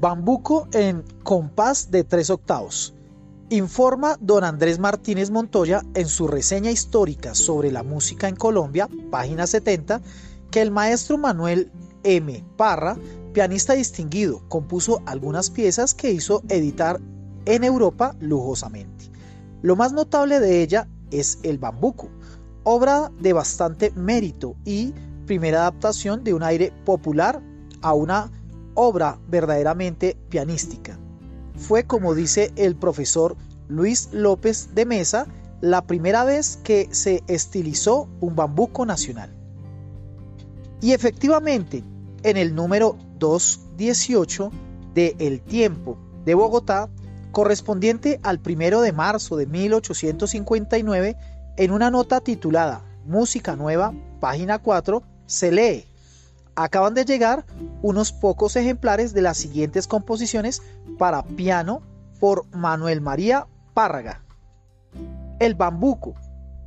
Bambuco 0.00 0.66
en 0.72 1.04
compás 1.22 1.90
de 1.90 2.04
tres 2.04 2.30
octavos. 2.30 2.94
Informa 3.50 4.16
don 4.18 4.44
Andrés 4.44 4.78
Martínez 4.78 5.30
Montoya 5.30 5.82
en 5.92 6.06
su 6.06 6.26
reseña 6.26 6.70
histórica 6.70 7.34
sobre 7.34 7.70
la 7.70 7.82
música 7.82 8.26
en 8.26 8.34
Colombia, 8.34 8.88
página 9.10 9.46
70, 9.46 10.00
que 10.50 10.62
el 10.62 10.70
maestro 10.70 11.18
Manuel 11.18 11.70
M. 12.02 12.42
Parra, 12.56 12.96
pianista 13.34 13.74
distinguido, 13.74 14.40
compuso 14.48 15.02
algunas 15.04 15.50
piezas 15.50 15.92
que 15.92 16.10
hizo 16.10 16.42
editar 16.48 16.98
en 17.44 17.62
Europa 17.62 18.16
lujosamente. 18.20 19.10
Lo 19.60 19.76
más 19.76 19.92
notable 19.92 20.40
de 20.40 20.62
ella 20.62 20.88
es 21.10 21.40
El 21.42 21.58
Bambuco, 21.58 22.08
obra 22.64 23.12
de 23.20 23.34
bastante 23.34 23.90
mérito 23.90 24.56
y 24.64 24.94
primera 25.26 25.60
adaptación 25.60 26.24
de 26.24 26.32
un 26.32 26.42
aire 26.42 26.72
popular 26.86 27.42
a 27.82 27.92
una 27.92 28.30
obra 28.74 29.18
verdaderamente 29.28 30.16
pianística. 30.28 30.98
Fue, 31.56 31.84
como 31.84 32.14
dice 32.14 32.52
el 32.56 32.76
profesor 32.76 33.36
Luis 33.68 34.08
López 34.12 34.74
de 34.74 34.86
Mesa, 34.86 35.26
la 35.60 35.86
primera 35.86 36.24
vez 36.24 36.58
que 36.64 36.88
se 36.90 37.22
estilizó 37.26 38.08
un 38.20 38.34
bambuco 38.34 38.86
nacional. 38.86 39.30
Y 40.80 40.92
efectivamente, 40.92 41.84
en 42.22 42.36
el 42.36 42.54
número 42.54 42.96
218 43.18 44.50
de 44.94 45.14
El 45.18 45.42
Tiempo 45.42 45.98
de 46.24 46.34
Bogotá, 46.34 46.88
correspondiente 47.30 48.18
al 48.22 48.40
primero 48.40 48.80
de 48.80 48.92
marzo 48.92 49.36
de 49.36 49.46
1859, 49.46 51.16
en 51.56 51.70
una 51.70 51.90
nota 51.90 52.20
titulada 52.20 52.82
Música 53.06 53.56
Nueva, 53.56 53.92
página 54.20 54.58
4, 54.58 55.02
se 55.26 55.52
lee. 55.52 55.89
Acaban 56.62 56.92
de 56.92 57.06
llegar 57.06 57.46
unos 57.80 58.12
pocos 58.12 58.54
ejemplares 58.54 59.14
de 59.14 59.22
las 59.22 59.38
siguientes 59.38 59.86
composiciones 59.86 60.60
para 60.98 61.22
piano 61.22 61.80
por 62.18 62.44
Manuel 62.54 63.00
María 63.00 63.46
Párraga. 63.72 64.22
El 65.38 65.54
bambuco, 65.54 66.16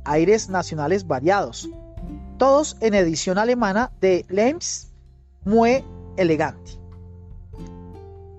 aires 0.04 0.48
nacionales 0.48 1.06
variados, 1.06 1.68
todos 2.38 2.76
en 2.80 2.94
edición 2.94 3.38
alemana 3.38 3.92
de 4.00 4.26
Lems 4.28 4.90
Mue 5.44 5.84
Elegante. 6.16 6.72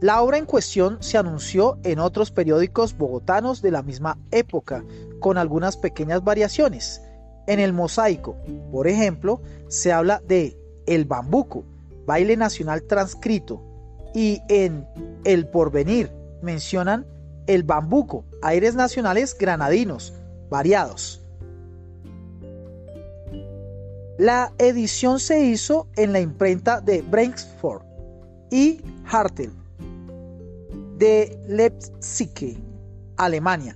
La 0.01 0.21
obra 0.21 0.37
en 0.37 0.45
cuestión 0.45 0.97
se 0.99 1.17
anunció 1.17 1.79
en 1.83 1.99
otros 1.99 2.31
periódicos 2.31 2.97
bogotanos 2.97 3.61
de 3.61 3.71
la 3.71 3.81
misma 3.81 4.17
época, 4.31 4.83
con 5.21 5.37
algunas 5.37 5.77
pequeñas 5.77 6.21
variaciones. 6.21 7.01
En 7.47 7.61
el 7.61 7.71
mosaico, 7.71 8.35
por 8.73 8.89
ejemplo, 8.89 9.41
se 9.69 9.93
habla 9.93 10.21
de 10.27 10.64
el 10.85 11.05
bambuco, 11.05 11.63
baile 12.05 12.37
nacional 12.37 12.83
transcrito, 12.83 13.61
y 14.13 14.41
en 14.47 14.87
el 15.25 15.47
porvenir 15.47 16.09
mencionan 16.41 17.05
el 17.47 17.63
bambuco, 17.63 18.23
aires 18.41 18.75
nacionales 18.75 19.37
granadinos, 19.37 20.13
variados. 20.49 21.21
La 24.17 24.53
edición 24.57 25.19
se 25.19 25.41
hizo 25.41 25.87
en 25.97 26.13
la 26.13 26.21
imprenta 26.21 26.79
de 26.79 27.01
Brentford 27.01 27.83
y 28.49 28.81
Hartel 29.11 29.51
de 30.97 31.37
Leipzig, 31.47 32.57
Alemania, 33.17 33.75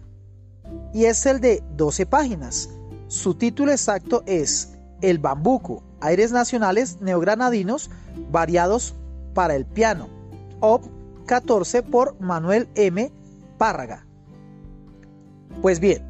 y 0.94 1.06
es 1.06 1.26
el 1.26 1.42
de 1.42 1.62
12 1.76 2.06
páginas. 2.06 2.70
Su 3.08 3.34
título 3.34 3.72
exacto 3.72 4.23
es 4.26 4.79
El 5.02 5.19
bambuco, 5.19 5.83
aires 6.02 6.31
nacionales 6.31 7.00
neogranadinos 7.02 7.89
variados 8.31 8.95
para 9.33 9.55
el 9.55 9.66
piano, 9.66 10.10
op 10.60 10.83
14 11.26 11.83
por 11.83 12.20
Manuel 12.20 12.67
M. 12.76 13.11
Párraga. 13.58 14.05
Pues 15.61 15.80
bien, 15.80 16.04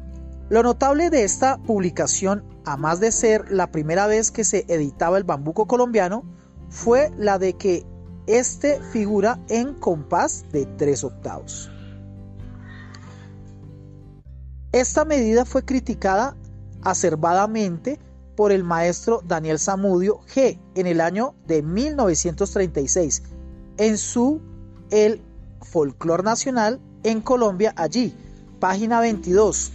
lo 0.48 0.62
notable 0.62 1.10
de 1.10 1.24
esta 1.24 1.58
publicación, 1.58 2.44
a 2.64 2.76
más 2.76 3.00
de 3.00 3.12
ser 3.12 3.50
la 3.50 3.70
primera 3.70 4.06
vez 4.06 4.30
que 4.30 4.44
se 4.44 4.64
editaba 4.68 5.18
el 5.18 5.24
bambuco 5.24 5.66
colombiano, 5.66 6.24
fue 6.68 7.10
la 7.16 7.38
de 7.38 7.54
que 7.54 7.84
este 8.26 8.80
figura 8.92 9.38
en 9.48 9.74
compás 9.74 10.44
de 10.52 10.66
tres 10.66 11.04
octavos. 11.04 11.70
Esta 14.72 15.04
medida 15.04 15.44
fue 15.44 15.64
criticada 15.64 16.36
acervadamente 16.82 17.98
por 18.40 18.52
el 18.52 18.64
maestro 18.64 19.20
Daniel 19.28 19.58
Zamudio 19.58 20.20
G 20.34 20.58
en 20.74 20.86
el 20.86 21.02
año 21.02 21.34
de 21.46 21.60
1936 21.60 23.22
en 23.76 23.98
su 23.98 24.40
El 24.90 25.20
Folclor 25.60 26.24
Nacional 26.24 26.80
en 27.02 27.20
Colombia 27.20 27.74
allí, 27.76 28.14
página 28.58 28.98
22, 29.00 29.72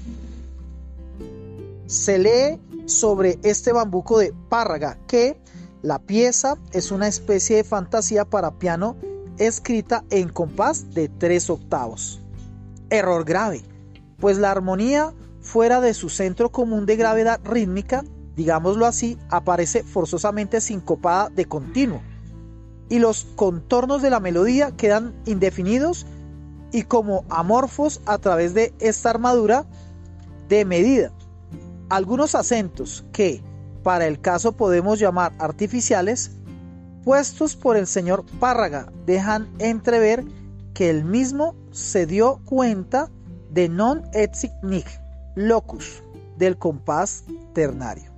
se 1.85 2.17
lee 2.17 2.59
sobre 2.87 3.37
este 3.43 3.71
bambuco 3.71 4.17
de 4.17 4.33
Párraga 4.49 4.97
que 5.05 5.39
la 5.83 5.99
pieza 5.99 6.57
es 6.71 6.89
una 6.89 7.07
especie 7.07 7.57
de 7.57 7.63
fantasía 7.63 8.25
para 8.25 8.57
piano 8.57 8.97
escrita 9.37 10.03
en 10.09 10.27
compás 10.27 10.91
de 10.95 11.07
tres 11.07 11.51
octavos. 11.51 12.19
Error 12.89 13.25
grave, 13.25 13.61
pues 14.19 14.39
la 14.39 14.49
armonía 14.49 15.13
fuera 15.39 15.81
de 15.81 15.93
su 15.93 16.09
centro 16.09 16.51
común 16.51 16.87
de 16.87 16.95
gravedad 16.95 17.39
rítmica, 17.43 18.03
digámoslo 18.35 18.85
así, 18.85 19.17
aparece 19.29 19.83
forzosamente 19.83 20.61
sincopada 20.61 21.29
de 21.29 21.45
continuo, 21.45 22.01
y 22.89 22.99
los 22.99 23.25
contornos 23.35 24.01
de 24.01 24.09
la 24.09 24.19
melodía 24.19 24.71
quedan 24.71 25.13
indefinidos 25.25 26.05
y 26.71 26.83
como 26.83 27.25
amorfos 27.29 28.01
a 28.05 28.17
través 28.17 28.53
de 28.53 28.73
esta 28.79 29.09
armadura 29.09 29.65
de 30.49 30.65
medida 30.65 31.11
algunos 31.89 32.35
acentos 32.35 33.05
que, 33.11 33.41
para 33.83 34.07
el 34.07 34.19
caso 34.19 34.53
podemos 34.53 34.99
llamar 34.99 35.33
artificiales, 35.39 36.31
puestos 37.03 37.55
por 37.55 37.77
el 37.77 37.87
señor 37.87 38.25
Párraga, 38.39 38.91
dejan 39.05 39.47
entrever 39.59 40.23
que 40.73 40.89
el 40.89 41.05
mismo 41.05 41.55
se 41.71 42.05
dio 42.05 42.41
cuenta 42.45 43.09
de 43.51 43.69
non 43.69 44.03
exit 44.13 44.51
locus 45.35 46.03
del 46.37 46.57
compás 46.57 47.23
ternario. 47.53 48.14